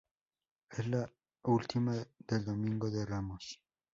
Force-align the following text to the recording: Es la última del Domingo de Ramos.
Es 0.71 0.87
la 0.87 1.07
última 1.43 1.93
del 2.27 2.43
Domingo 2.43 2.89
de 2.89 3.05
Ramos. 3.05 3.61